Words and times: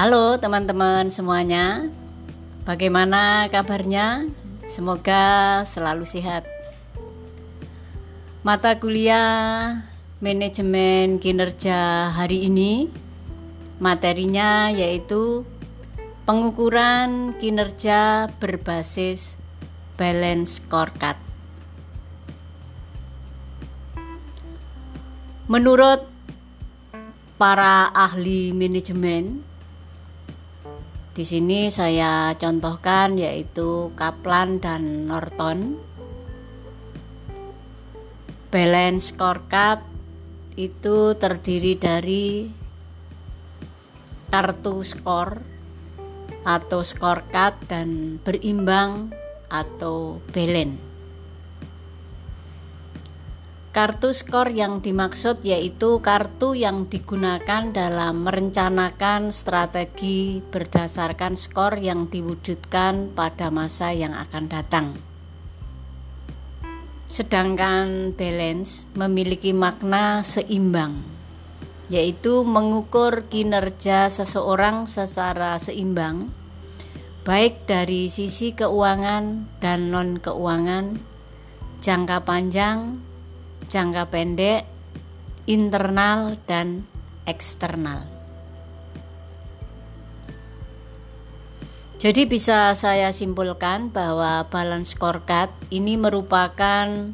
Halo 0.00 0.40
teman-teman 0.40 1.12
semuanya, 1.12 1.92
bagaimana 2.64 3.52
kabarnya? 3.52 4.32
Semoga 4.64 5.60
selalu 5.68 6.08
sehat. 6.08 6.48
Mata 8.40 8.80
kuliah 8.80 9.76
manajemen 10.24 11.20
kinerja 11.20 12.08
hari 12.16 12.48
ini 12.48 12.88
materinya 13.76 14.72
yaitu 14.72 15.44
pengukuran 16.24 17.36
kinerja 17.36 18.32
berbasis 18.40 19.36
balance 20.00 20.64
scorecard. 20.64 21.20
Menurut 25.44 26.08
para 27.36 27.92
ahli 27.92 28.56
manajemen, 28.56 29.49
di 31.20 31.28
sini 31.28 31.68
saya 31.68 32.32
contohkan 32.40 33.20
yaitu 33.20 33.92
Kaplan 33.92 34.56
dan 34.56 35.04
Norton. 35.04 35.76
Balance 38.48 39.12
scorecard 39.12 39.84
itu 40.56 41.12
terdiri 41.20 41.76
dari 41.76 42.48
kartu 44.32 44.80
skor 44.80 45.44
atau 46.48 46.80
scorecard 46.80 47.68
dan 47.68 48.16
berimbang 48.24 49.12
atau 49.52 50.24
balance. 50.32 50.89
Kartu 53.80 54.12
skor 54.12 54.52
yang 54.52 54.84
dimaksud 54.84 55.40
yaitu 55.40 56.04
kartu 56.04 56.52
yang 56.52 56.92
digunakan 56.92 57.72
dalam 57.72 58.28
merencanakan 58.28 59.32
strategi 59.32 60.44
berdasarkan 60.44 61.32
skor 61.32 61.80
yang 61.80 62.12
diwujudkan 62.12 63.16
pada 63.16 63.48
masa 63.48 63.96
yang 63.96 64.12
akan 64.12 64.52
datang. 64.52 65.00
Sedangkan 67.08 68.12
balance 68.12 68.84
memiliki 68.92 69.56
makna 69.56 70.20
seimbang, 70.28 71.00
yaitu 71.88 72.44
mengukur 72.44 73.32
kinerja 73.32 74.12
seseorang 74.12 74.92
secara 74.92 75.56
seimbang, 75.56 76.28
baik 77.24 77.64
dari 77.64 78.12
sisi 78.12 78.52
keuangan 78.52 79.48
dan 79.64 79.88
non-keuangan, 79.88 81.00
jangka 81.80 82.28
panjang, 82.28 83.08
jangka 83.70 84.10
pendek, 84.10 84.66
internal, 85.46 86.36
dan 86.44 86.84
eksternal. 87.24 88.10
Jadi 92.00 92.24
bisa 92.24 92.72
saya 92.74 93.12
simpulkan 93.12 93.92
bahwa 93.92 94.48
balance 94.48 94.96
scorecard 94.96 95.52
ini 95.68 96.00
merupakan 96.00 97.12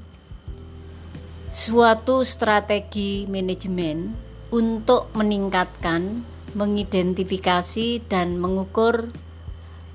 suatu 1.51 2.23
strategi 2.23 3.27
manajemen 3.27 4.15
untuk 4.55 5.11
meningkatkan, 5.11 6.23
mengidentifikasi 6.55 8.07
dan 8.07 8.39
mengukur 8.39 9.11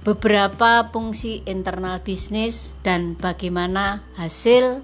beberapa 0.04 0.90
fungsi 0.92 1.40
internal 1.48 2.04
bisnis 2.04 2.76
dan 2.84 3.16
bagaimana 3.16 4.04
hasil 4.20 4.84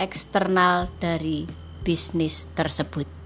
eksternal 0.00 0.88
dari 0.96 1.44
bisnis 1.84 2.48
tersebut. 2.56 3.20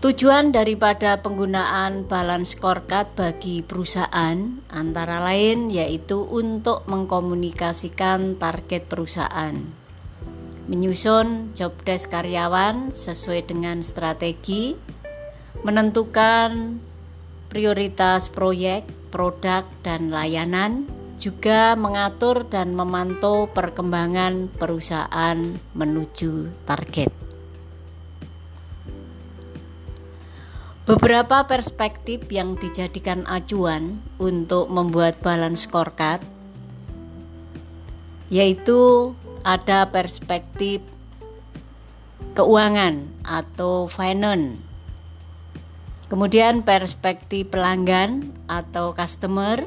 Tujuan 0.00 0.48
daripada 0.48 1.20
penggunaan 1.20 2.08
balance 2.08 2.56
scorecard 2.56 3.12
bagi 3.12 3.60
perusahaan 3.60 4.64
antara 4.72 5.20
lain 5.20 5.68
yaitu 5.68 6.24
untuk 6.24 6.88
mengkomunikasikan 6.88 8.40
target 8.40 8.88
perusahaan, 8.88 9.60
menyusun 10.72 11.52
job 11.52 11.76
desk 11.84 12.16
karyawan 12.16 12.96
sesuai 12.96 13.44
dengan 13.52 13.84
strategi, 13.84 14.72
menentukan 15.68 16.80
prioritas 17.52 18.32
proyek, 18.32 18.88
produk, 19.12 19.68
dan 19.84 20.08
layanan, 20.08 20.88
juga 21.20 21.76
mengatur 21.76 22.48
dan 22.48 22.72
memantau 22.72 23.44
perkembangan 23.52 24.48
perusahaan 24.56 25.36
menuju 25.76 26.64
target. 26.64 27.12
Beberapa 30.88 31.44
perspektif 31.44 32.24
yang 32.32 32.56
dijadikan 32.56 33.28
acuan 33.28 34.00
untuk 34.16 34.72
membuat 34.72 35.20
balance 35.20 35.68
scorecard 35.68 36.24
yaitu 38.32 39.12
ada 39.44 39.92
perspektif 39.92 40.80
keuangan 42.32 43.06
atau 43.22 43.86
finance. 43.86 44.62
Kemudian 46.10 46.66
perspektif 46.66 47.54
pelanggan 47.54 48.34
atau 48.50 48.90
customer 48.90 49.62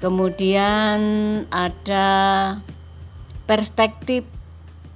Kemudian 0.00 1.00
ada 1.52 2.08
perspektif 3.44 4.24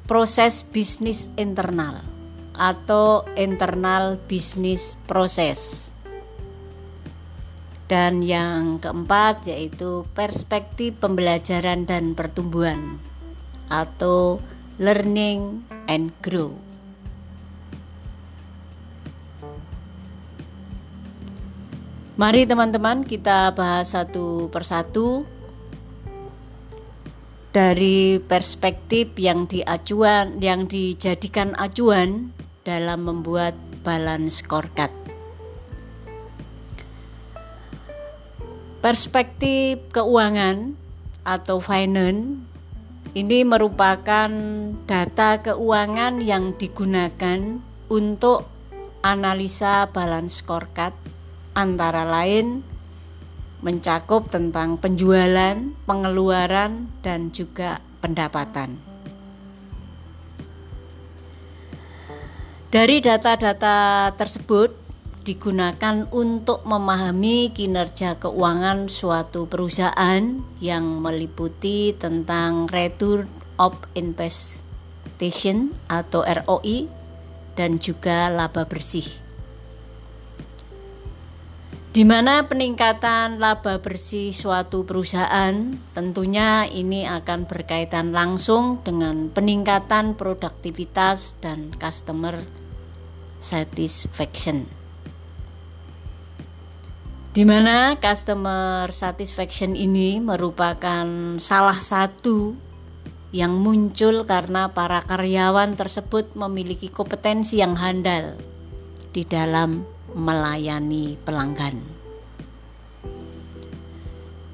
proses 0.09 0.65
bisnis 0.65 1.29
internal 1.37 2.01
atau 2.57 3.29
internal 3.37 4.17
bisnis 4.25 4.97
proses. 5.05 5.93
Dan 7.85 8.25
yang 8.25 8.81
keempat 8.81 9.45
yaitu 9.45 10.09
perspektif 10.17 10.97
pembelajaran 11.05 11.85
dan 11.85 12.17
pertumbuhan 12.17 12.97
atau 13.69 14.41
learning 14.81 15.69
and 15.85 16.17
grow. 16.25 16.57
Mari 22.15 22.47
teman-teman 22.47 23.03
kita 23.03 23.51
bahas 23.59 23.91
satu 23.91 24.47
persatu 24.47 25.27
dari 27.51 28.23
perspektif 28.23 29.19
yang 29.19 29.51
diacuan 29.51 30.39
yang 30.39 30.71
dijadikan 30.71 31.59
acuan 31.59 32.31
dalam 32.63 33.03
membuat 33.11 33.59
balance 33.83 34.47
scorecard. 34.47 34.95
Perspektif 38.79 39.83
keuangan 39.91 40.79
atau 41.27 41.59
finance 41.59 42.47
ini 43.19 43.43
merupakan 43.43 44.31
data 44.87 45.43
keuangan 45.43 46.23
yang 46.23 46.55
digunakan 46.55 47.59
untuk 47.91 48.47
analisa 49.03 49.91
balance 49.91 50.47
scorecard 50.47 51.14
antara 51.55 52.03
lain 52.03 52.67
mencakup 53.65 54.29
tentang 54.29 54.77
penjualan, 54.77 55.57
pengeluaran, 55.89 56.93
dan 57.01 57.33
juga 57.33 57.81
pendapatan. 58.05 58.77
Dari 62.69 63.01
data-data 63.01 64.11
tersebut 64.19 64.85
digunakan 65.25 66.05
untuk 66.13 66.61
memahami 66.69 67.49
kinerja 67.57 68.21
keuangan 68.21 68.93
suatu 68.93 69.49
perusahaan 69.49 70.45
yang 70.61 71.01
meliputi 71.01 71.97
tentang 71.97 72.69
return 72.69 73.25
of 73.57 73.73
investation 73.97 75.73
atau 75.89 76.21
ROI 76.21 76.91
dan 77.57 77.81
juga 77.81 78.29
laba 78.29 78.69
bersih 78.69 79.24
di 81.95 82.03
mana 82.03 82.51
peningkatan 82.51 83.39
laba 83.39 83.79
bersih 83.79 84.35
suatu 84.35 84.83
perusahaan 84.83 85.79
tentunya 85.95 86.67
ini 86.67 87.07
akan 87.07 87.47
berkaitan 87.47 88.11
langsung 88.11 88.83
dengan 88.83 89.31
peningkatan 89.31 90.19
produktivitas 90.19 91.39
dan 91.39 91.71
customer 91.79 92.43
satisfaction. 93.39 94.67
Di 97.31 97.47
mana 97.47 97.95
customer 98.03 98.91
satisfaction 98.91 99.79
ini 99.79 100.19
merupakan 100.19 101.07
salah 101.39 101.79
satu 101.79 102.59
yang 103.31 103.55
muncul 103.63 104.27
karena 104.27 104.75
para 104.75 104.99
karyawan 104.99 105.79
tersebut 105.79 106.35
memiliki 106.35 106.91
kompetensi 106.91 107.63
yang 107.63 107.79
handal 107.79 108.35
di 109.15 109.23
dalam 109.23 109.94
melayani 110.15 111.19
pelanggan. 111.27 111.83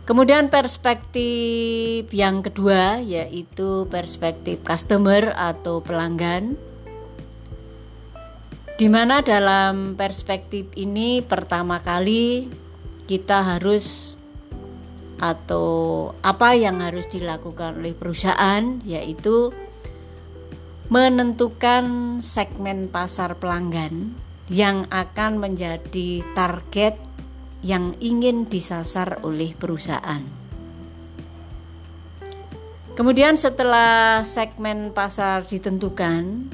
Kemudian 0.09 0.51
perspektif 0.51 2.11
yang 2.11 2.43
kedua 2.43 2.99
yaitu 2.99 3.87
perspektif 3.87 4.59
customer 4.67 5.31
atau 5.39 5.79
pelanggan. 5.79 6.59
di 8.81 8.89
mana 8.89 9.21
dalam 9.21 9.93
perspektif 9.93 10.73
ini 10.73 11.21
pertama 11.21 11.85
kali 11.85 12.49
kita 13.05 13.45
harus 13.45 14.17
atau 15.21 15.69
apa 16.25 16.57
yang 16.57 16.81
harus 16.81 17.05
dilakukan 17.13 17.77
oleh 17.77 17.93
perusahaan 17.93 18.81
yaitu 18.89 19.53
menentukan 20.89 22.17
segmen 22.25 22.89
pasar 22.89 23.37
pelanggan 23.37 24.17
yang 24.51 24.91
akan 24.91 25.39
menjadi 25.39 26.27
target 26.35 26.99
yang 27.63 27.95
ingin 28.03 28.51
disasar 28.51 29.23
oleh 29.23 29.55
perusahaan. 29.55 30.27
Kemudian 32.99 33.39
setelah 33.39 34.27
segmen 34.27 34.93
pasar 34.93 35.47
ditentukan, 35.47 36.51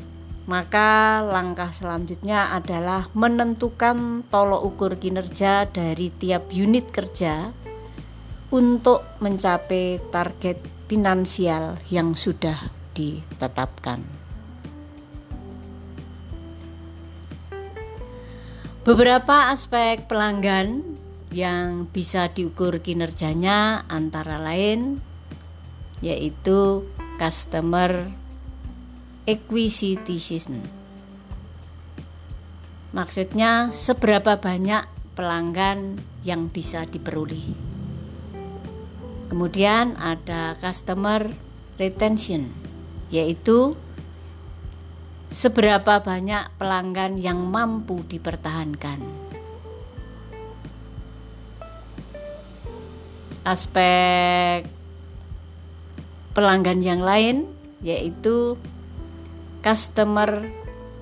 maka 0.46 1.24
langkah 1.26 1.74
selanjutnya 1.74 2.54
adalah 2.54 3.10
menentukan 3.18 4.22
tolok 4.30 4.62
ukur 4.62 4.92
kinerja 5.00 5.66
dari 5.66 6.12
tiap 6.14 6.54
unit 6.54 6.86
kerja 6.92 7.50
untuk 8.54 9.02
mencapai 9.18 9.98
target 10.14 10.62
finansial 10.86 11.82
yang 11.90 12.14
sudah 12.14 12.70
ditetapkan. 12.94 14.15
Beberapa 18.86 19.50
aspek 19.50 20.06
pelanggan 20.06 20.94
yang 21.34 21.90
bisa 21.90 22.30
diukur 22.30 22.78
kinerjanya 22.78 23.82
antara 23.90 24.38
lain 24.38 25.02
yaitu 25.98 26.86
customer 27.18 28.06
acquisition. 29.26 30.62
Maksudnya 32.94 33.74
seberapa 33.74 34.38
banyak 34.38 34.86
pelanggan 35.18 35.98
yang 36.22 36.46
bisa 36.46 36.86
diperoleh. 36.86 37.42
Kemudian 39.26 39.98
ada 39.98 40.54
customer 40.62 41.26
retention 41.74 42.54
yaitu 43.10 43.74
seberapa 45.36 46.00
banyak 46.00 46.56
pelanggan 46.56 47.20
yang 47.20 47.36
mampu 47.44 48.00
dipertahankan. 48.08 49.04
Aspek 53.44 54.64
pelanggan 56.32 56.80
yang 56.80 57.04
lain 57.04 57.52
yaitu 57.84 58.56
customer 59.60 60.48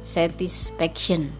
satisfaction. 0.02 1.30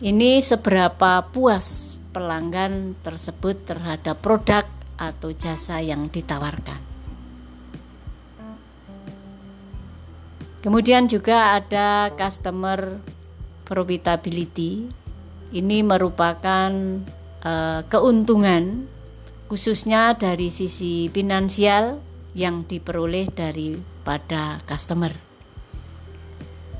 Ini 0.00 0.40
seberapa 0.40 1.28
puas 1.28 1.94
pelanggan 2.16 2.96
tersebut 3.04 3.68
terhadap 3.68 4.16
produk 4.24 4.64
atau 4.96 5.28
jasa 5.36 5.78
yang 5.84 6.08
ditawarkan. 6.08 6.91
Kemudian 10.62 11.10
juga 11.10 11.58
ada 11.58 12.14
customer 12.14 13.02
profitability. 13.66 14.86
Ini 15.52 15.82
merupakan 15.84 16.70
uh, 17.42 17.82
keuntungan 17.90 18.86
khususnya 19.50 20.16
dari 20.16 20.48
sisi 20.48 21.12
finansial 21.12 22.00
yang 22.32 22.64
diperoleh 22.64 23.28
daripada 23.28 24.56
customer. 24.64 25.12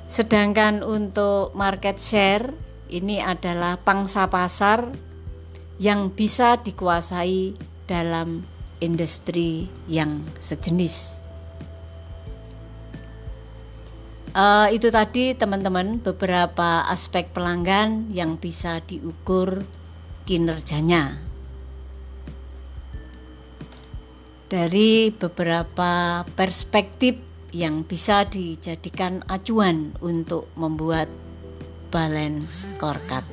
Sedangkan 0.09 0.81
untuk 0.81 1.53
market 1.53 2.01
share 2.01 2.49
ini 2.89 3.21
adalah 3.21 3.77
pangsa 3.81 4.29
pasar 4.29 4.89
yang 5.81 6.13
bisa 6.13 6.61
dikuasai 6.61 7.57
dalam 7.89 8.45
industri 8.81 9.69
yang 9.89 10.25
sejenis. 10.37 11.22
Uh, 14.33 14.73
itu 14.73 14.89
tadi 14.89 15.37
teman-teman 15.37 16.01
beberapa 16.01 16.89
aspek 16.89 17.37
pelanggan 17.37 18.09
yang 18.09 18.41
bisa 18.41 18.81
diukur 18.81 19.69
kinerjanya 20.25 21.21
dari 24.53 25.09
beberapa 25.09 26.25
perspektif 26.37 27.17
yang 27.57 27.89
bisa 27.89 28.29
dijadikan 28.29 29.25
acuan 29.25 29.97
untuk 30.05 30.53
membuat 30.61 31.09
balance 31.89 32.73
scorecard. 32.77 33.25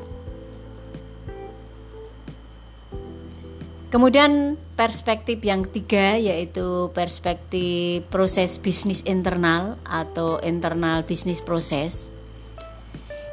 Kemudian 3.92 4.56
perspektif 4.79 5.43
yang 5.43 5.67
tiga 5.67 6.15
yaitu 6.15 6.87
perspektif 6.95 8.07
proses 8.07 8.55
bisnis 8.55 9.03
internal 9.03 9.75
atau 9.83 10.39
internal 10.39 11.03
bisnis 11.03 11.43
proses. 11.43 12.15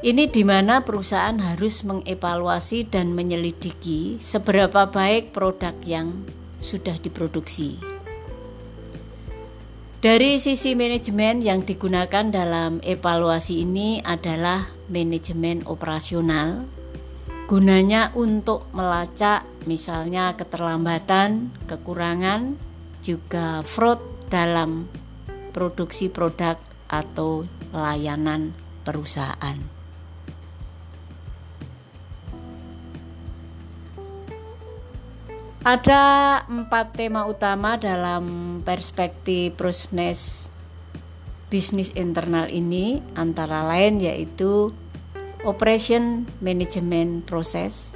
Ini 0.03 0.27
di 0.27 0.43
mana 0.43 0.83
perusahaan 0.83 1.39
harus 1.39 1.87
mengevaluasi 1.87 2.91
dan 2.91 3.15
menyelidiki 3.15 4.19
seberapa 4.19 4.91
baik 4.91 5.31
produk 5.31 5.73
yang 5.87 6.27
sudah 6.59 6.99
diproduksi. 6.99 7.79
Dari 10.03 10.43
sisi 10.43 10.75
manajemen 10.75 11.47
yang 11.47 11.63
digunakan 11.63 12.27
dalam 12.27 12.83
evaluasi 12.83 13.63
ini 13.63 14.03
adalah 14.03 14.67
manajemen 14.91 15.63
operasional 15.67 16.67
Gunanya 17.47 18.11
untuk 18.19 18.67
melacak 18.75 19.47
misalnya 19.67 20.39
keterlambatan, 20.39 21.51
kekurangan, 21.67 22.55
juga 23.03 23.61
fraud 23.67 24.01
dalam 24.31 24.87
produksi 25.51 26.07
produk 26.07 26.59
atau 26.87 27.43
layanan 27.75 28.55
perusahaan. 28.87 29.59
Ada 35.67 36.47
empat 36.47 36.95
tema 36.95 37.27
utama 37.27 37.75
dalam 37.75 38.59
perspektif 38.63 39.59
prosnes 39.59 40.47
bisnis 41.51 41.91
internal 41.99 42.47
ini, 42.47 43.03
antara 43.19 43.67
lain 43.67 43.99
yaitu 43.99 44.71
operation 45.43 46.31
management 46.39 47.27
process, 47.27 47.96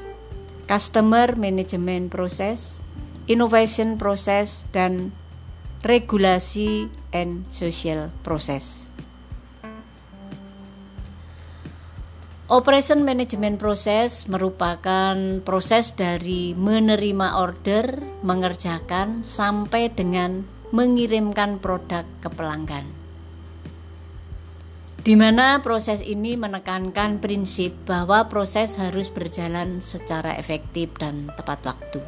customer 0.71 1.35
management 1.35 2.15
process, 2.15 2.79
innovation 3.27 3.99
process, 3.99 4.71
dan 4.71 5.11
regulasi 5.83 6.87
and 7.11 7.43
social 7.51 8.15
process. 8.23 8.95
Operation 12.47 13.03
management 13.03 13.59
process 13.59 14.31
merupakan 14.31 15.43
proses 15.43 15.91
dari 15.91 16.55
menerima 16.55 17.35
order, 17.35 17.99
mengerjakan 18.23 19.27
sampai 19.27 19.91
dengan 19.91 20.47
mengirimkan 20.71 21.59
produk 21.59 22.07
ke 22.23 22.31
pelanggan 22.31 23.00
di 25.01 25.17
mana 25.17 25.65
proses 25.65 26.05
ini 26.05 26.37
menekankan 26.37 27.25
prinsip 27.25 27.73
bahwa 27.89 28.29
proses 28.29 28.77
harus 28.77 29.09
berjalan 29.09 29.81
secara 29.81 30.37
efektif 30.37 30.93
dan 31.01 31.33
tepat 31.41 31.65
waktu. 31.65 32.05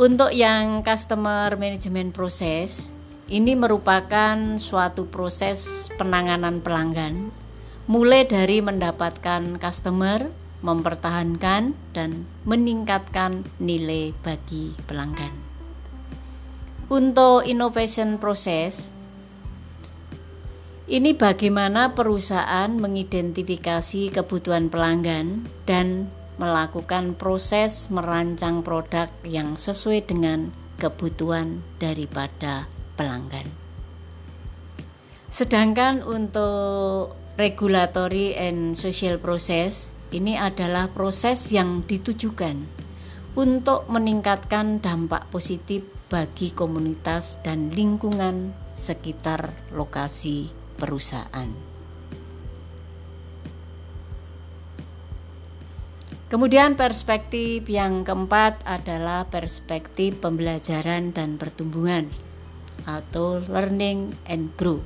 Untuk 0.00 0.32
yang 0.32 0.80
customer 0.80 1.52
management 1.60 2.16
process, 2.16 2.96
ini 3.28 3.52
merupakan 3.52 4.56
suatu 4.56 5.04
proses 5.12 5.92
penanganan 6.00 6.64
pelanggan, 6.64 7.28
mulai 7.84 8.24
dari 8.24 8.64
mendapatkan 8.64 9.60
customer, 9.60 10.32
mempertahankan, 10.64 11.76
dan 11.92 12.24
meningkatkan 12.48 13.44
nilai 13.60 14.16
bagi 14.24 14.72
pelanggan. 14.88 15.36
Untuk 16.88 17.44
innovation 17.44 18.16
process, 18.16 18.96
ini 20.90 21.14
bagaimana 21.14 21.94
perusahaan 21.94 22.66
mengidentifikasi 22.66 24.10
kebutuhan 24.10 24.66
pelanggan 24.74 25.46
dan 25.62 26.10
melakukan 26.34 27.14
proses 27.14 27.86
merancang 27.94 28.66
produk 28.66 29.06
yang 29.22 29.54
sesuai 29.54 30.10
dengan 30.10 30.50
kebutuhan 30.82 31.62
daripada 31.78 32.66
pelanggan. 32.98 33.46
Sedangkan 35.30 36.02
untuk 36.02 37.14
regulatory 37.38 38.34
and 38.34 38.74
social 38.74 39.22
process 39.22 39.94
ini 40.10 40.34
adalah 40.34 40.90
proses 40.90 41.54
yang 41.54 41.86
ditujukan 41.86 42.66
untuk 43.38 43.86
meningkatkan 43.86 44.82
dampak 44.82 45.30
positif 45.30 45.86
bagi 46.10 46.50
komunitas 46.50 47.38
dan 47.46 47.70
lingkungan 47.70 48.50
sekitar 48.74 49.54
lokasi 49.70 50.59
perusahaan. 50.80 51.52
Kemudian 56.30 56.78
perspektif 56.78 57.66
yang 57.66 58.06
keempat 58.06 58.62
adalah 58.62 59.26
perspektif 59.26 60.22
pembelajaran 60.22 61.10
dan 61.10 61.34
pertumbuhan 61.42 62.06
atau 62.86 63.42
learning 63.50 64.14
and 64.30 64.54
grow. 64.54 64.78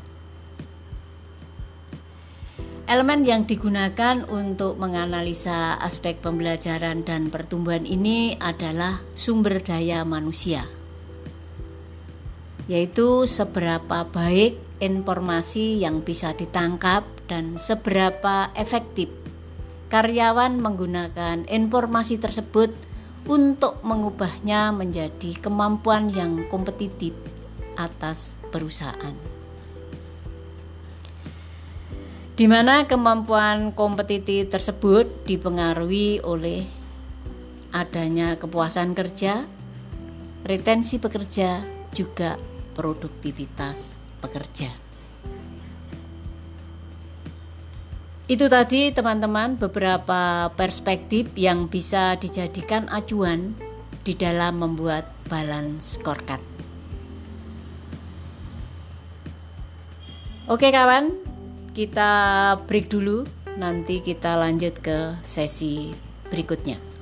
Elemen 2.88 3.28
yang 3.28 3.44
digunakan 3.44 4.24
untuk 4.24 4.80
menganalisa 4.80 5.76
aspek 5.84 6.16
pembelajaran 6.24 7.04
dan 7.04 7.28
pertumbuhan 7.28 7.84
ini 7.84 8.40
adalah 8.40 9.04
sumber 9.12 9.60
daya 9.60 10.00
manusia. 10.08 10.64
Yaitu 12.72 13.28
seberapa 13.28 14.08
baik 14.08 14.63
informasi 14.84 15.80
yang 15.80 16.04
bisa 16.04 16.36
ditangkap 16.36 17.08
dan 17.24 17.56
seberapa 17.56 18.52
efektif 18.52 19.08
karyawan 19.88 20.60
menggunakan 20.60 21.48
informasi 21.48 22.20
tersebut 22.20 22.68
untuk 23.24 23.80
mengubahnya 23.80 24.76
menjadi 24.76 25.40
kemampuan 25.40 26.12
yang 26.12 26.44
kompetitif 26.52 27.16
atas 27.80 28.36
perusahaan. 28.52 29.16
Di 32.34 32.50
mana 32.50 32.84
kemampuan 32.84 33.72
kompetitif 33.72 34.50
tersebut 34.50 35.06
dipengaruhi 35.24 36.20
oleh 36.20 36.66
adanya 37.70 38.34
kepuasan 38.36 38.92
kerja, 38.92 39.46
retensi 40.42 40.98
pekerja, 40.98 41.62
juga 41.94 42.34
produktivitas 42.74 44.03
pekerja. 44.24 44.72
Itu 48.24 48.48
tadi 48.48 48.88
teman-teman 48.88 49.60
beberapa 49.60 50.48
perspektif 50.56 51.28
yang 51.36 51.68
bisa 51.68 52.16
dijadikan 52.16 52.88
acuan 52.88 53.52
di 54.00 54.16
dalam 54.16 54.64
membuat 54.64 55.12
balance 55.28 56.00
scorecard. 56.00 56.40
Oke 60.48 60.72
kawan, 60.72 61.20
kita 61.76 62.12
break 62.64 62.88
dulu, 62.88 63.28
nanti 63.60 64.00
kita 64.00 64.40
lanjut 64.40 64.76
ke 64.80 65.20
sesi 65.20 65.92
berikutnya. 66.32 66.93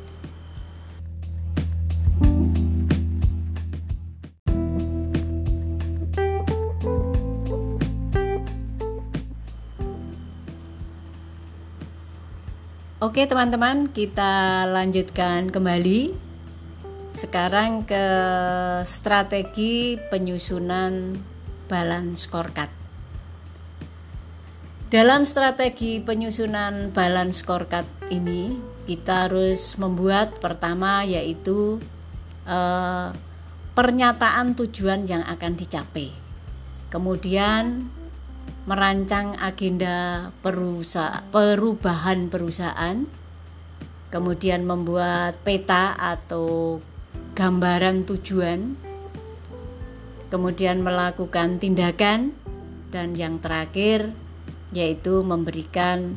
Oke 13.03 13.27
teman-teman, 13.27 13.91
kita 13.91 14.63
lanjutkan 14.71 15.51
kembali. 15.51 16.15
Sekarang 17.11 17.83
ke 17.83 18.07
strategi 18.87 19.99
penyusunan 19.99 21.19
balance 21.67 22.31
scorecard. 22.31 22.71
Dalam 24.87 25.27
strategi 25.27 25.99
penyusunan 25.99 26.95
balance 26.95 27.43
scorecard 27.43 27.91
ini, 28.15 28.55
kita 28.87 29.27
harus 29.27 29.75
membuat 29.83 30.39
pertama 30.39 31.03
yaitu 31.03 31.83
eh, 32.47 33.09
pernyataan 33.75 34.55
tujuan 34.55 35.11
yang 35.11 35.27
akan 35.27 35.59
dicapai. 35.59 36.15
Kemudian 36.87 37.91
merancang 38.65 39.35
agenda 39.43 40.31
perusahaan, 40.39 41.27
perubahan 41.35 42.31
perusahaan, 42.31 43.05
kemudian 44.09 44.63
membuat 44.63 45.43
peta 45.43 45.99
atau 45.99 46.79
gambaran 47.35 48.07
tujuan, 48.07 48.79
kemudian 50.31 50.81
melakukan 50.85 51.59
tindakan, 51.59 52.37
dan 52.93 53.17
yang 53.17 53.41
terakhir 53.41 54.13
yaitu 54.73 55.21
memberikan 55.21 56.17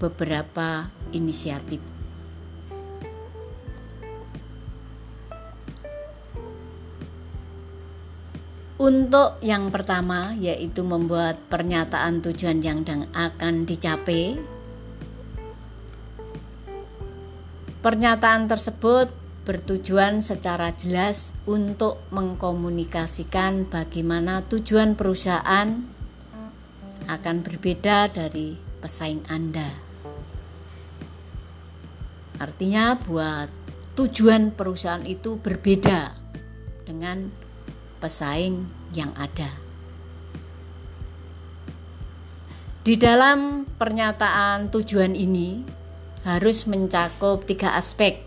beberapa 0.00 0.92
inisiatif. 1.12 1.91
Untuk 8.82 9.38
yang 9.46 9.70
pertama 9.70 10.34
yaitu 10.34 10.82
membuat 10.82 11.38
pernyataan 11.46 12.18
tujuan 12.18 12.58
yang 12.66 12.82
akan 13.14 13.62
dicapai. 13.62 14.34
Pernyataan 17.78 18.50
tersebut 18.50 19.06
bertujuan 19.46 20.18
secara 20.18 20.74
jelas 20.74 21.30
untuk 21.46 22.02
mengkomunikasikan 22.10 23.70
bagaimana 23.70 24.42
tujuan 24.50 24.98
perusahaan 24.98 25.86
akan 27.06 27.36
berbeda 27.46 28.10
dari 28.10 28.58
pesaing 28.82 29.30
Anda. 29.30 29.70
Artinya 32.42 32.98
buat 32.98 33.46
tujuan 33.94 34.50
perusahaan 34.58 35.06
itu 35.06 35.38
berbeda 35.38 36.18
dengan 36.82 37.41
pesaing 38.02 38.66
yang 38.90 39.14
ada. 39.14 39.46
Di 42.82 42.98
dalam 42.98 43.62
pernyataan 43.78 44.74
tujuan 44.74 45.14
ini 45.14 45.62
harus 46.26 46.66
mencakup 46.66 47.46
tiga 47.46 47.78
aspek, 47.78 48.26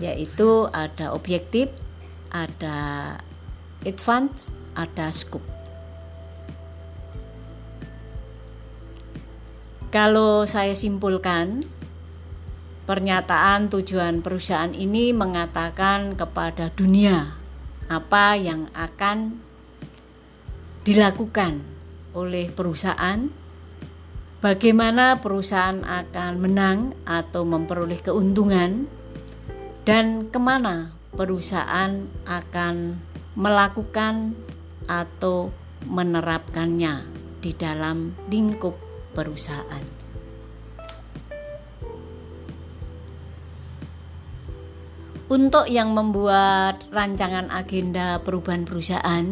yaitu 0.00 0.64
ada 0.72 1.12
objektif, 1.12 1.68
ada 2.32 3.20
advance, 3.84 4.48
ada 4.72 5.12
scope. 5.12 5.44
Kalau 9.92 10.48
saya 10.48 10.72
simpulkan, 10.72 11.68
pernyataan 12.88 13.68
tujuan 13.68 14.24
perusahaan 14.24 14.72
ini 14.72 15.12
mengatakan 15.12 16.16
kepada 16.16 16.72
dunia 16.72 17.35
apa 17.86 18.34
yang 18.38 18.70
akan 18.74 19.38
dilakukan 20.86 21.62
oleh 22.14 22.50
perusahaan, 22.50 23.26
bagaimana 24.38 25.18
perusahaan 25.18 25.82
akan 25.82 26.32
menang 26.38 26.78
atau 27.02 27.42
memperoleh 27.42 27.98
keuntungan, 28.02 28.86
dan 29.86 30.30
ke 30.30 30.38
mana 30.38 30.94
perusahaan 31.14 32.06
akan 32.26 32.74
melakukan 33.38 34.34
atau 34.86 35.50
menerapkannya 35.86 37.06
di 37.42 37.50
dalam 37.54 38.14
lingkup 38.30 38.74
perusahaan. 39.14 39.95
Untuk 45.26 45.66
yang 45.66 45.90
membuat 45.90 46.86
rancangan 46.94 47.50
agenda 47.50 48.22
perubahan 48.22 48.62
perusahaan, 48.62 49.26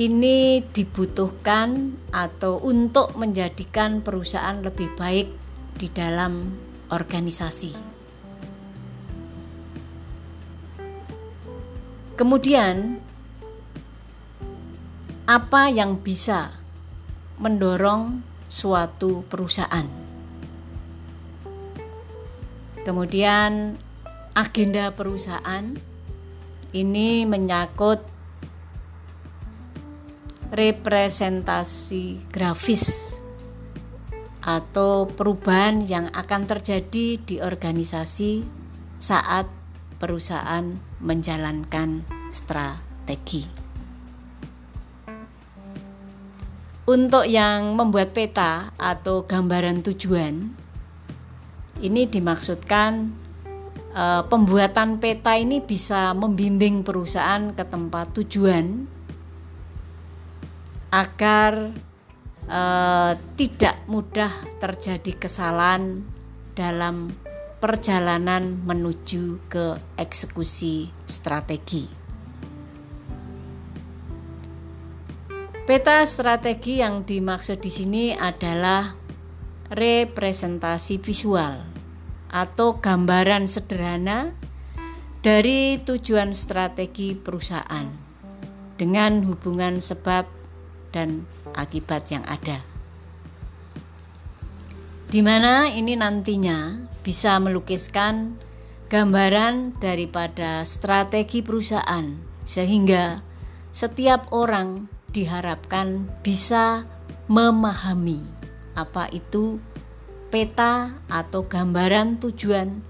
ini 0.00 0.64
dibutuhkan 0.64 1.92
atau 2.08 2.56
untuk 2.64 3.20
menjadikan 3.20 4.00
perusahaan 4.00 4.64
lebih 4.64 4.96
baik 4.96 5.28
di 5.76 5.92
dalam 5.92 6.56
organisasi. 6.88 7.76
Kemudian, 12.16 12.96
apa 15.28 15.68
yang 15.68 16.00
bisa 16.00 16.48
mendorong 17.36 18.24
suatu 18.48 19.20
perusahaan? 19.28 19.99
Kemudian 22.80 23.76
agenda 24.32 24.88
perusahaan 24.94 25.76
ini 26.72 27.28
menyangkut 27.28 28.00
representasi 30.50 32.32
grafis 32.32 33.14
atau 34.40 35.06
perubahan 35.06 35.84
yang 35.84 36.08
akan 36.10 36.48
terjadi 36.48 37.20
di 37.20 37.36
organisasi 37.38 38.42
saat 38.96 39.46
perusahaan 40.00 40.80
menjalankan 40.98 42.02
strategi. 42.32 43.46
Untuk 46.90 47.28
yang 47.28 47.78
membuat 47.78 48.10
peta 48.10 48.74
atau 48.74 49.22
gambaran 49.22 49.86
tujuan, 49.86 50.59
ini 51.80 52.06
dimaksudkan 52.06 53.12
uh, 53.96 54.22
pembuatan 54.28 55.00
peta 55.00 55.34
ini 55.36 55.64
bisa 55.64 56.12
membimbing 56.12 56.84
perusahaan 56.86 57.52
ke 57.56 57.64
tempat 57.66 58.14
tujuan 58.16 58.86
agar 60.90 61.70
eh, 62.50 63.12
tidak 63.38 63.86
mudah 63.86 64.30
terjadi 64.58 65.22
kesalahan 65.22 66.02
dalam 66.58 67.14
perjalanan 67.62 68.58
menuju 68.66 69.46
ke 69.46 69.78
eksekusi 69.94 70.90
strategi. 71.06 71.86
Peta 75.62 76.02
strategi 76.02 76.82
yang 76.82 77.06
dimaksud 77.06 77.62
di 77.62 77.70
sini 77.70 78.10
adalah 78.10 78.90
representasi 79.70 80.98
visual 80.98 81.69
atau 82.30 82.78
gambaran 82.78 83.50
sederhana 83.50 84.32
dari 85.20 85.76
tujuan 85.82 86.32
strategi 86.32 87.12
perusahaan 87.12 87.90
dengan 88.80 89.26
hubungan 89.28 89.82
sebab 89.82 90.24
dan 90.94 91.28
akibat 91.52 92.08
yang 92.08 92.24
ada. 92.24 92.64
Di 95.10 95.20
mana 95.20 95.66
ini 95.68 95.98
nantinya 95.98 96.86
bisa 97.02 97.36
melukiskan 97.42 98.38
gambaran 98.86 99.76
daripada 99.82 100.62
strategi 100.62 101.42
perusahaan 101.42 102.14
sehingga 102.46 103.20
setiap 103.74 104.30
orang 104.30 104.86
diharapkan 105.10 106.06
bisa 106.22 106.86
memahami 107.26 108.22
apa 108.74 109.10
itu 109.10 109.58
peta 110.30 111.02
atau 111.10 111.44
gambaran 111.44 112.22
tujuan 112.22 112.80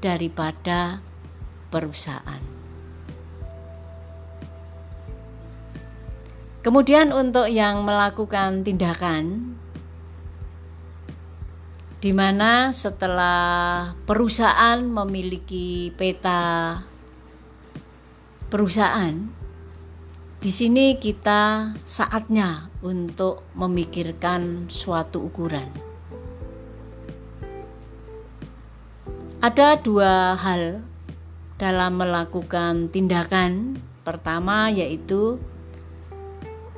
daripada 0.00 1.04
perusahaan. 1.68 2.42
Kemudian 6.66 7.14
untuk 7.14 7.46
yang 7.46 7.86
melakukan 7.86 8.66
tindakan 8.66 9.54
di 12.02 12.10
mana 12.10 12.74
setelah 12.74 13.94
perusahaan 14.02 14.82
memiliki 14.82 15.94
peta 15.94 16.82
perusahaan 18.50 19.14
di 20.42 20.50
sini 20.50 20.98
kita 20.98 21.74
saatnya 21.86 22.70
untuk 22.82 23.46
memikirkan 23.54 24.66
suatu 24.66 25.22
ukuran. 25.22 25.85
Ada 29.46 29.78
dua 29.78 30.34
hal 30.34 30.82
dalam 31.54 32.02
melakukan 32.02 32.90
tindakan. 32.90 33.78
Pertama, 34.02 34.74
yaitu 34.74 35.38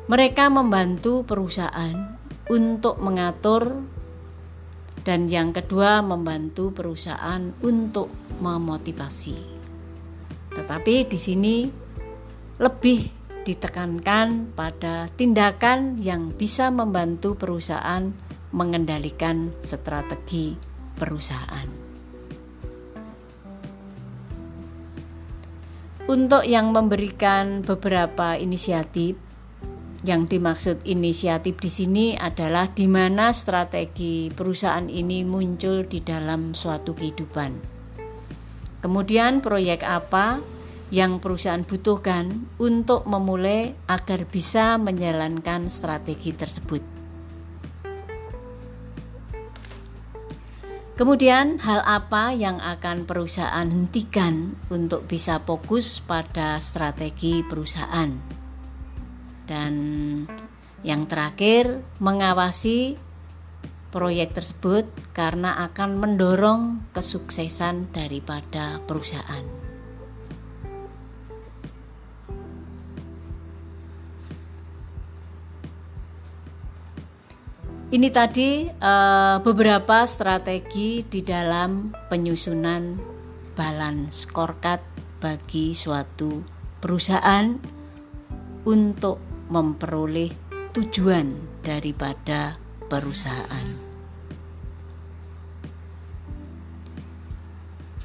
mereka 0.04 0.52
membantu 0.52 1.24
perusahaan 1.24 2.20
untuk 2.52 3.00
mengatur, 3.00 3.72
dan 5.00 5.32
yang 5.32 5.56
kedua, 5.56 6.04
membantu 6.04 6.68
perusahaan 6.68 7.40
untuk 7.64 8.12
memotivasi. 8.36 9.40
Tetapi 10.52 11.08
di 11.08 11.16
sini 11.16 11.64
lebih 12.60 13.00
ditekankan 13.48 14.52
pada 14.52 15.08
tindakan 15.16 15.96
yang 16.04 16.36
bisa 16.36 16.68
membantu 16.68 17.32
perusahaan 17.32 18.12
mengendalikan 18.52 19.56
strategi 19.64 20.52
perusahaan. 21.00 21.77
Untuk 26.08 26.48
yang 26.48 26.72
memberikan 26.72 27.60
beberapa 27.60 28.32
inisiatif, 28.40 29.20
yang 30.08 30.24
dimaksud 30.24 30.80
inisiatif 30.88 31.60
di 31.60 31.68
sini 31.68 32.06
adalah 32.16 32.72
di 32.72 32.88
mana 32.88 33.28
strategi 33.36 34.32
perusahaan 34.32 34.88
ini 34.88 35.20
muncul 35.28 35.84
di 35.84 36.00
dalam 36.00 36.56
suatu 36.56 36.96
kehidupan. 36.96 37.60
Kemudian 38.80 39.44
proyek 39.44 39.84
apa 39.84 40.40
yang 40.88 41.20
perusahaan 41.20 41.60
butuhkan 41.60 42.48
untuk 42.56 43.04
memulai 43.04 43.76
agar 43.84 44.24
bisa 44.24 44.80
menjalankan 44.80 45.68
strategi 45.68 46.32
tersebut. 46.32 46.97
Kemudian, 50.98 51.62
hal 51.62 51.78
apa 51.86 52.34
yang 52.34 52.58
akan 52.58 53.06
perusahaan 53.06 53.70
hentikan 53.70 54.58
untuk 54.66 55.06
bisa 55.06 55.38
fokus 55.38 56.02
pada 56.02 56.58
strategi 56.58 57.46
perusahaan? 57.46 58.18
Dan 59.46 59.74
yang 60.82 61.06
terakhir, 61.06 61.86
mengawasi 62.02 62.98
proyek 63.94 64.42
tersebut 64.42 64.90
karena 65.14 65.70
akan 65.70 66.02
mendorong 66.02 66.90
kesuksesan 66.90 67.94
daripada 67.94 68.82
perusahaan. 68.82 69.57
Ini 77.88 78.12
tadi 78.12 78.68
uh, 78.68 79.40
beberapa 79.40 80.04
strategi 80.04 81.00
di 81.08 81.24
dalam 81.24 81.88
penyusunan 82.12 83.00
balance 83.56 84.28
scorecard 84.28 84.84
bagi 85.16 85.72
suatu 85.72 86.44
perusahaan 86.84 87.48
untuk 88.68 89.16
memperoleh 89.48 90.28
tujuan 90.76 91.32
daripada 91.64 92.60
perusahaan. 92.92 93.66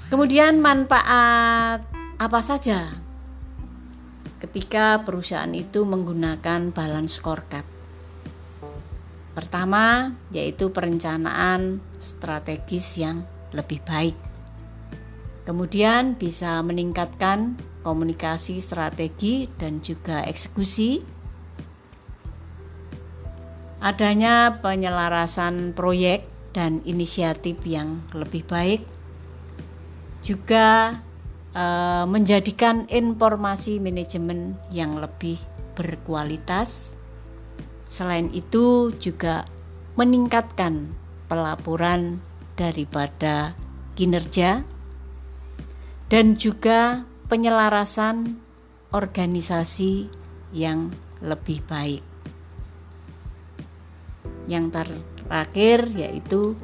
Kemudian 0.08 0.64
manfaat 0.64 1.84
apa 2.24 2.40
saja 2.40 2.88
ketika 4.40 5.04
perusahaan 5.04 5.52
itu 5.52 5.84
menggunakan 5.84 6.72
balance 6.72 7.20
scorecard? 7.20 7.73
Pertama, 9.34 10.14
yaitu 10.30 10.70
perencanaan 10.70 11.82
strategis 11.98 13.02
yang 13.02 13.26
lebih 13.50 13.82
baik. 13.82 14.14
Kemudian 15.44 16.16
bisa 16.16 16.62
meningkatkan 16.62 17.58
komunikasi 17.82 18.62
strategi 18.62 19.50
dan 19.58 19.82
juga 19.82 20.24
eksekusi. 20.24 21.04
Adanya 23.84 24.64
penyelarasan 24.64 25.76
proyek 25.76 26.24
dan 26.56 26.80
inisiatif 26.88 27.60
yang 27.68 28.06
lebih 28.16 28.48
baik 28.48 28.86
juga 30.24 31.02
eh, 31.52 32.06
menjadikan 32.08 32.88
informasi 32.88 33.84
manajemen 33.84 34.56
yang 34.72 34.96
lebih 34.96 35.36
berkualitas 35.76 36.96
Selain 37.94 38.34
itu 38.34 38.90
juga 38.98 39.46
meningkatkan 39.94 40.98
pelaporan 41.30 42.26
daripada 42.58 43.54
kinerja 43.94 44.66
dan 46.10 46.34
juga 46.34 47.06
penyelarasan 47.30 48.42
organisasi 48.90 50.10
yang 50.58 50.90
lebih 51.22 51.62
baik. 51.70 52.02
Yang 54.50 54.66
terakhir 54.74 55.80
yaitu 55.94 56.58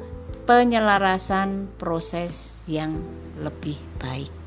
penyelarasan 0.50 1.70
proses 1.78 2.66
yang 2.66 2.98
lebih 3.38 3.78
baik. 4.02 4.39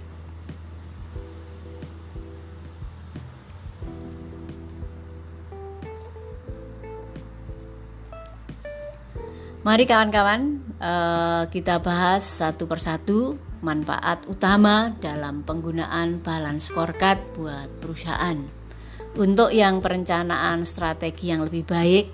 Mari 9.64 9.88
kawan-kawan 9.88 10.60
uh, 10.84 11.48
kita 11.48 11.80
bahas 11.80 12.20
satu 12.20 12.68
persatu 12.68 13.40
manfaat 13.64 14.28
utama 14.28 14.92
dalam 15.00 15.48
penggunaan 15.48 16.20
balance 16.20 16.68
scorecard 16.68 17.24
buat 17.32 17.72
perusahaan. 17.80 18.44
Untuk 19.16 19.56
yang 19.56 19.80
perencanaan 19.80 20.68
strategi 20.68 21.32
yang 21.32 21.48
lebih 21.48 21.64
baik, 21.64 22.12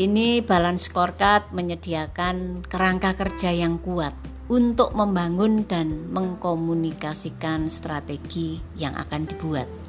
ini 0.00 0.40
balance 0.40 0.88
scorecard 0.88 1.52
menyediakan 1.52 2.64
kerangka 2.64 3.20
kerja 3.20 3.52
yang 3.52 3.76
kuat 3.76 4.16
untuk 4.48 4.96
membangun 4.96 5.68
dan 5.68 6.08
mengkomunikasikan 6.08 7.68
strategi 7.68 8.56
yang 8.80 8.96
akan 8.96 9.28
dibuat. 9.28 9.81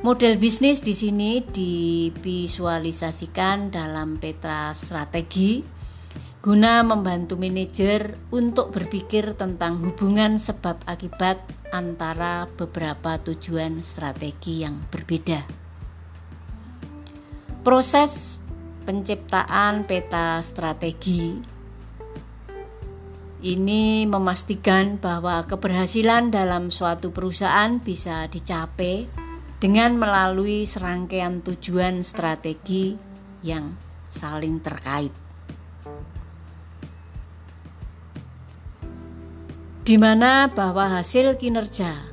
Model 0.00 0.40
bisnis 0.40 0.80
di 0.80 0.96
sini 0.96 1.44
divisualisasikan 1.44 3.68
dalam 3.68 4.16
peta 4.16 4.72
strategi 4.72 5.60
guna 6.40 6.80
membantu 6.80 7.36
manajer 7.36 8.16
untuk 8.32 8.72
berpikir 8.72 9.36
tentang 9.36 9.76
hubungan 9.84 10.40
sebab 10.40 10.80
akibat 10.88 11.44
antara 11.68 12.48
beberapa 12.48 13.20
tujuan 13.20 13.84
strategi 13.84 14.64
yang 14.64 14.80
berbeda. 14.88 15.44
Proses 17.60 18.40
penciptaan 18.88 19.84
peta 19.84 20.40
strategi 20.40 21.44
ini 23.44 24.08
memastikan 24.08 24.96
bahwa 24.96 25.44
keberhasilan 25.44 26.32
dalam 26.32 26.72
suatu 26.72 27.12
perusahaan 27.12 27.76
bisa 27.84 28.24
dicapai 28.32 29.19
dengan 29.60 30.00
melalui 30.00 30.64
serangkaian 30.64 31.44
tujuan 31.44 32.00
strategi 32.00 32.96
yang 33.44 33.76
saling 34.08 34.58
terkait. 34.64 35.12
Di 39.84 39.96
mana 40.00 40.48
bahwa 40.48 40.98
hasil 41.00 41.36
kinerja 41.36 42.08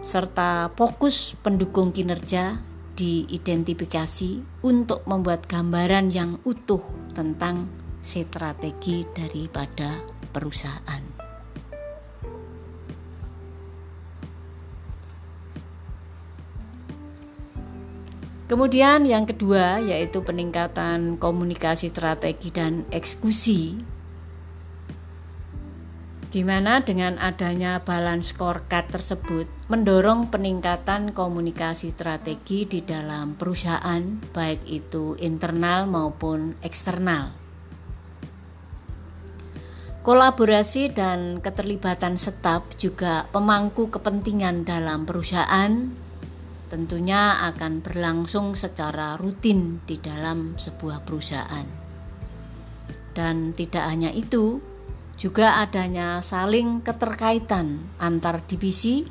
serta 0.00 0.72
fokus 0.76 1.36
pendukung 1.40 1.92
kinerja 1.92 2.60
diidentifikasi 2.96 4.60
untuk 4.64 5.04
membuat 5.08 5.48
gambaran 5.48 6.12
yang 6.12 6.36
utuh 6.44 6.84
tentang 7.16 7.68
strategi 8.00 9.04
daripada 9.12 10.00
perusahaan. 10.32 11.09
Kemudian 18.50 19.06
yang 19.06 19.30
kedua 19.30 19.78
yaitu 19.78 20.26
peningkatan 20.26 21.22
komunikasi 21.22 21.86
strategi 21.94 22.50
dan 22.50 22.82
eksekusi 22.90 23.78
di 26.30 26.42
mana 26.42 26.82
dengan 26.82 27.14
adanya 27.22 27.78
balance 27.78 28.34
scorecard 28.34 28.90
tersebut 28.90 29.46
mendorong 29.70 30.34
peningkatan 30.34 31.14
komunikasi 31.14 31.94
strategi 31.94 32.66
di 32.66 32.82
dalam 32.82 33.38
perusahaan 33.38 34.18
baik 34.34 34.66
itu 34.66 35.14
internal 35.22 35.86
maupun 35.86 36.58
eksternal. 36.66 37.30
Kolaborasi 40.02 40.90
dan 40.90 41.38
keterlibatan 41.38 42.18
staf 42.18 42.66
juga 42.74 43.30
pemangku 43.30 43.94
kepentingan 43.94 44.66
dalam 44.66 45.06
perusahaan 45.06 45.94
tentunya 46.70 47.42
akan 47.50 47.82
berlangsung 47.82 48.54
secara 48.54 49.18
rutin 49.18 49.82
di 49.82 49.98
dalam 49.98 50.54
sebuah 50.54 51.02
perusahaan. 51.02 51.66
Dan 53.10 53.50
tidak 53.52 53.90
hanya 53.90 54.14
itu, 54.14 54.62
juga 55.20 55.60
adanya 55.60 56.24
saling 56.24 56.80
keterkaitan 56.80 57.92
antar 58.00 58.40
divisi 58.48 59.04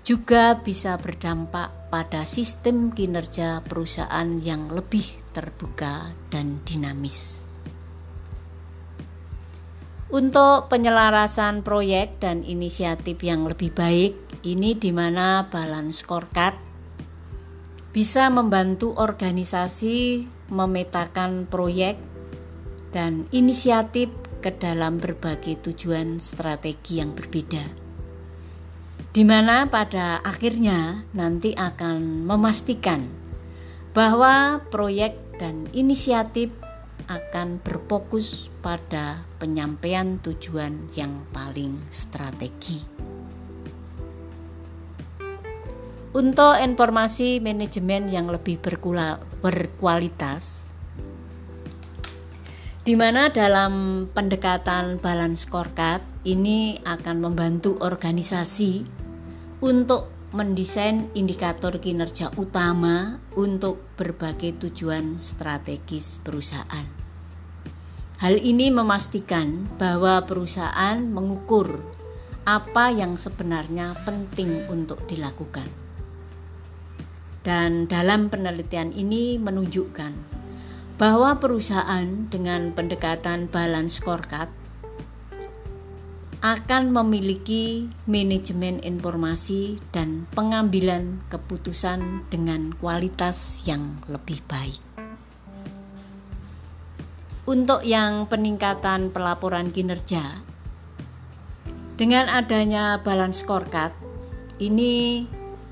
juga 0.00 0.58
bisa 0.58 0.98
berdampak 0.98 1.92
pada 1.92 2.26
sistem 2.26 2.90
kinerja 2.90 3.62
perusahaan 3.62 4.40
yang 4.42 4.66
lebih 4.72 5.06
terbuka 5.30 6.10
dan 6.32 6.64
dinamis. 6.66 7.46
Untuk 10.10 10.66
penyelarasan 10.66 11.62
proyek 11.62 12.18
dan 12.18 12.42
inisiatif 12.42 13.22
yang 13.22 13.46
lebih 13.46 13.70
baik, 13.70 14.42
ini 14.42 14.74
di 14.74 14.90
mana 14.90 15.46
balance 15.46 16.02
scorecard 16.02 16.69
bisa 17.90 18.30
membantu 18.30 18.94
organisasi 18.94 20.26
memetakan 20.50 21.50
proyek 21.50 21.98
dan 22.94 23.26
inisiatif 23.34 24.10
ke 24.40 24.54
dalam 24.56 24.98
berbagai 24.98 25.60
tujuan 25.70 26.18
strategi 26.18 26.98
yang 27.02 27.14
berbeda. 27.14 27.64
Di 29.10 29.26
mana 29.26 29.66
pada 29.66 30.22
akhirnya 30.22 31.02
nanti 31.12 31.50
akan 31.54 32.24
memastikan 32.24 33.10
bahwa 33.90 34.62
proyek 34.70 35.18
dan 35.42 35.66
inisiatif 35.74 36.54
akan 37.10 37.58
berfokus 37.58 38.46
pada 38.62 39.26
penyampaian 39.42 40.22
tujuan 40.22 40.86
yang 40.94 41.26
paling 41.34 41.74
strategi. 41.90 42.86
Untuk 46.10 46.58
informasi 46.58 47.38
manajemen 47.38 48.10
yang 48.10 48.26
lebih 48.26 48.58
berkualitas, 48.58 50.66
di 52.82 52.98
mana 52.98 53.30
dalam 53.30 54.04
pendekatan 54.10 54.98
balance 54.98 55.46
scorecard 55.46 56.02
ini 56.26 56.82
akan 56.82 57.22
membantu 57.22 57.78
organisasi 57.78 58.82
untuk 59.62 60.10
mendesain 60.34 61.06
indikator 61.14 61.78
kinerja 61.78 62.34
utama 62.34 63.22
untuk 63.38 63.78
berbagai 63.94 64.66
tujuan 64.66 65.22
strategis 65.22 66.18
perusahaan. 66.26 66.90
Hal 68.18 68.34
ini 68.34 68.74
memastikan 68.74 69.62
bahwa 69.78 70.26
perusahaan 70.26 70.98
mengukur 70.98 71.78
apa 72.42 72.90
yang 72.90 73.14
sebenarnya 73.14 73.94
penting 74.02 74.66
untuk 74.74 75.06
dilakukan. 75.06 75.79
Dan 77.40 77.88
dalam 77.88 78.28
penelitian 78.28 78.92
ini 78.92 79.40
menunjukkan 79.40 80.12
bahwa 81.00 81.40
perusahaan 81.40 82.28
dengan 82.28 82.76
pendekatan 82.76 83.48
balance 83.48 83.96
scorecard 83.96 84.52
akan 86.40 86.96
memiliki 86.96 87.88
manajemen 88.08 88.80
informasi 88.80 89.76
dan 89.92 90.24
pengambilan 90.32 91.20
keputusan 91.28 92.24
dengan 92.32 92.72
kualitas 92.76 93.64
yang 93.68 94.00
lebih 94.08 94.40
baik. 94.48 94.80
Untuk 97.44 97.84
yang 97.84 98.24
peningkatan 98.28 99.12
pelaporan 99.12 99.68
kinerja, 99.68 100.40
dengan 102.00 102.32
adanya 102.32 103.04
balance 103.04 103.44
scorecard, 103.44 103.92
ini 104.56 105.28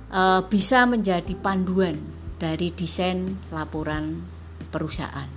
e, 0.09 0.23
bisa 0.49 0.85
menjadi 0.85 1.33
panduan 1.39 2.01
dari 2.41 2.73
desain 2.73 3.39
laporan 3.53 4.25
perusahaan. 4.69 5.31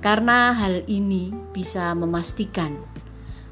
Karena 0.00 0.56
hal 0.56 0.88
ini 0.88 1.28
bisa 1.52 1.92
memastikan 1.92 2.80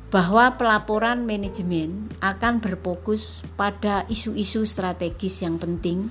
bahwa 0.08 0.56
pelaporan 0.56 1.28
manajemen 1.28 2.08
akan 2.24 2.64
berfokus 2.64 3.44
pada 3.60 4.08
isu-isu 4.08 4.64
strategis 4.64 5.44
yang 5.44 5.60
penting 5.60 6.08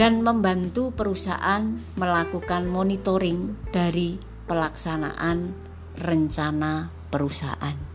dan 0.00 0.24
membantu 0.24 0.94
perusahaan 0.96 1.76
melakukan 2.00 2.64
monitoring 2.64 3.58
dari 3.68 4.16
pelaksanaan 4.48 5.52
rencana 6.00 6.88
perusahaan. 7.12 7.87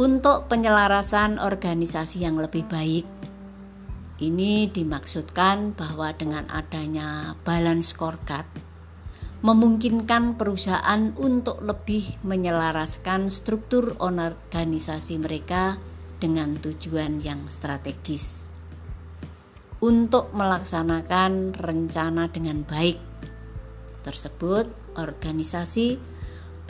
Untuk 0.00 0.48
penyelarasan 0.48 1.36
organisasi 1.36 2.24
yang 2.24 2.40
lebih 2.40 2.64
baik, 2.72 3.04
ini 4.24 4.64
dimaksudkan 4.64 5.76
bahwa 5.76 6.16
dengan 6.16 6.48
adanya 6.48 7.36
balance 7.44 7.92
scorecard 7.92 8.48
memungkinkan 9.44 10.40
perusahaan 10.40 11.12
untuk 11.20 11.60
lebih 11.60 12.16
menyelaraskan 12.24 13.28
struktur 13.28 14.00
organisasi 14.00 15.20
mereka 15.20 15.76
dengan 16.16 16.56
tujuan 16.56 17.20
yang 17.20 17.52
strategis. 17.52 18.48
Untuk 19.84 20.32
melaksanakan 20.32 21.52
rencana 21.60 22.32
dengan 22.32 22.64
baik 22.64 22.96
tersebut, 24.00 24.96
organisasi 24.96 26.00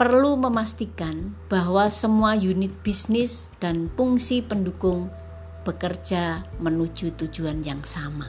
perlu 0.01 0.33
memastikan 0.33 1.37
bahwa 1.45 1.85
semua 1.93 2.33
unit 2.33 2.73
bisnis 2.81 3.53
dan 3.61 3.85
fungsi 3.93 4.41
pendukung 4.41 5.13
bekerja 5.61 6.41
menuju 6.57 7.13
tujuan 7.21 7.61
yang 7.61 7.85
sama. 7.85 8.25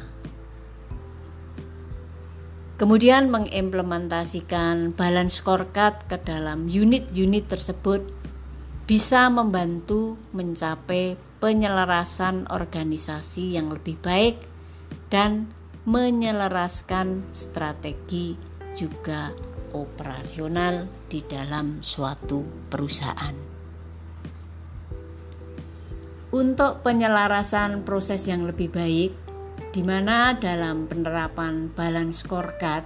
Kemudian 2.76 3.32
mengimplementasikan 3.32 4.92
balance 4.92 5.40
scorecard 5.40 5.96
ke 6.12 6.20
dalam 6.20 6.68
unit-unit 6.68 7.48
tersebut 7.48 8.04
bisa 8.84 9.32
membantu 9.32 10.20
mencapai 10.36 11.16
penyelarasan 11.40 12.52
organisasi 12.52 13.56
yang 13.56 13.72
lebih 13.72 13.96
baik 14.04 14.44
dan 15.08 15.48
menyelaraskan 15.88 17.32
strategi 17.32 18.36
juga 18.76 19.51
operasional 19.72 20.86
di 21.08 21.24
dalam 21.24 21.80
suatu 21.80 22.44
perusahaan. 22.70 23.36
Untuk 26.32 26.80
penyelarasan 26.80 27.84
proses 27.84 28.24
yang 28.24 28.48
lebih 28.48 28.72
baik, 28.72 29.12
di 29.72 29.82
mana 29.84 30.32
dalam 30.36 30.88
penerapan 30.88 31.68
balance 31.72 32.24
scorecard 32.24 32.84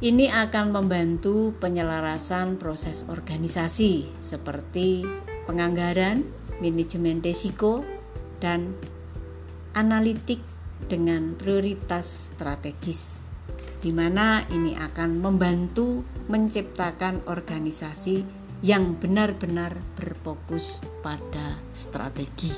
ini 0.00 0.32
akan 0.32 0.72
membantu 0.72 1.52
penyelarasan 1.60 2.56
proses 2.56 3.04
organisasi 3.04 4.08
seperti 4.16 5.04
penganggaran, 5.44 6.24
manajemen 6.58 7.20
risiko, 7.20 7.84
dan 8.40 8.72
analitik 9.76 10.40
dengan 10.88 11.36
prioritas 11.36 12.32
strategis 12.32 13.19
di 13.80 13.90
mana 13.90 14.44
ini 14.52 14.76
akan 14.76 15.24
membantu 15.24 16.04
menciptakan 16.28 17.24
organisasi 17.24 18.22
yang 18.60 19.00
benar-benar 19.00 19.72
berfokus 19.96 20.84
pada 21.00 21.56
strategi. 21.72 22.52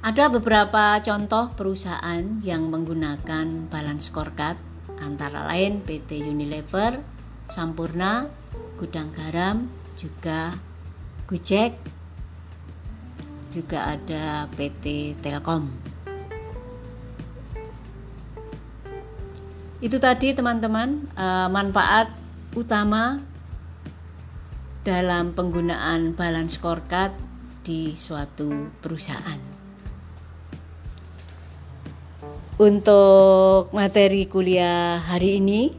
Ada 0.00 0.32
beberapa 0.32 0.96
contoh 1.04 1.52
perusahaan 1.52 2.40
yang 2.40 2.72
menggunakan 2.72 3.68
balance 3.68 4.08
scorecard 4.08 4.56
antara 5.04 5.44
lain 5.44 5.84
PT 5.84 6.24
Unilever, 6.24 7.04
Sampurna, 7.50 8.30
Gudang 8.80 9.12
Garam, 9.12 9.68
juga 10.00 10.56
Gojek, 11.28 11.76
juga 13.52 13.92
ada 13.92 14.48
PT 14.56 15.18
Telkom. 15.20 15.89
Itu 19.80 19.96
tadi 19.96 20.36
teman-teman 20.36 21.08
eh, 21.16 21.48
manfaat 21.48 22.12
utama 22.52 23.16
dalam 24.84 25.32
penggunaan 25.32 26.12
balance 26.12 26.60
scorecard 26.60 27.16
di 27.64 27.96
suatu 27.96 28.76
perusahaan. 28.80 29.40
Untuk 32.60 33.72
materi 33.72 34.28
kuliah 34.28 35.00
hari 35.00 35.40
ini 35.40 35.72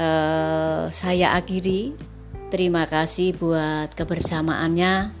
eh, 0.00 0.84
saya 0.88 1.36
akhiri. 1.36 2.08
Terima 2.48 2.88
kasih 2.88 3.36
buat 3.36 3.92
kebersamaannya. 3.92 5.12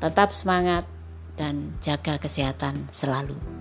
Tetap 0.00 0.32
semangat 0.32 0.88
dan 1.36 1.76
jaga 1.84 2.16
kesehatan 2.16 2.88
selalu. 2.88 3.55